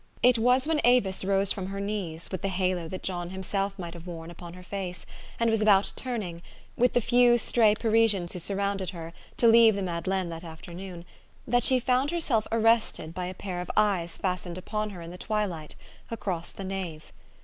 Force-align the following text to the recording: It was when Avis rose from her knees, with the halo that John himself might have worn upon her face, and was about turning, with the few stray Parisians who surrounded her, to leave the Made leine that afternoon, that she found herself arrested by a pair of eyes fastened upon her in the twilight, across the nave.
It 0.23 0.39
was 0.39 0.65
when 0.65 0.81
Avis 0.83 1.23
rose 1.23 1.51
from 1.51 1.67
her 1.67 1.79
knees, 1.79 2.29
with 2.31 2.41
the 2.41 2.47
halo 2.47 2.87
that 2.87 3.03
John 3.03 3.29
himself 3.29 3.77
might 3.77 3.93
have 3.93 4.07
worn 4.07 4.31
upon 4.31 4.55
her 4.55 4.63
face, 4.63 5.05
and 5.39 5.47
was 5.51 5.61
about 5.61 5.93
turning, 5.95 6.41
with 6.75 6.93
the 6.93 7.01
few 7.01 7.37
stray 7.37 7.75
Parisians 7.75 8.33
who 8.33 8.39
surrounded 8.39 8.89
her, 8.89 9.13
to 9.37 9.47
leave 9.47 9.75
the 9.75 9.83
Made 9.83 10.07
leine 10.07 10.29
that 10.29 10.43
afternoon, 10.43 11.05
that 11.47 11.63
she 11.63 11.79
found 11.79 12.09
herself 12.09 12.47
arrested 12.51 13.13
by 13.13 13.25
a 13.27 13.35
pair 13.35 13.61
of 13.61 13.69
eyes 13.77 14.17
fastened 14.17 14.57
upon 14.57 14.89
her 14.89 15.03
in 15.03 15.11
the 15.11 15.19
twilight, 15.19 15.75
across 16.09 16.49
the 16.51 16.63
nave. 16.65 17.13